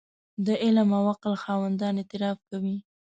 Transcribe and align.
د 0.45 0.47
علم 0.63 0.89
او 0.97 1.03
عقل 1.13 1.33
خاوندان 1.43 1.93
اعتراف 1.97 2.37
کوي. 2.49 2.77